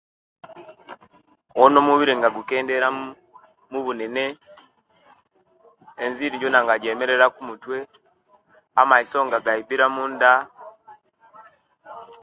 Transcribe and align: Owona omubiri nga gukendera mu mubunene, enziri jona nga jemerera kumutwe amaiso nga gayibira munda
Owona 1.55 1.77
omubiri 1.81 2.13
nga 2.19 2.29
gukendera 2.35 2.87
mu 2.97 3.05
mubunene, 3.71 4.25
enziri 6.03 6.35
jona 6.41 6.59
nga 6.63 6.75
jemerera 6.83 7.25
kumutwe 7.35 7.77
amaiso 8.81 9.19
nga 9.27 9.37
gayibira 9.45 9.85
munda 9.95 10.33